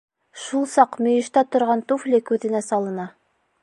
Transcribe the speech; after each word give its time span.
Шул 0.43 0.65
саҡ 0.71 0.97
мөйөштә 1.07 1.45
торған 1.57 1.87
туфли 1.93 2.25
күҙенә 2.31 2.67
салына. 2.73 3.11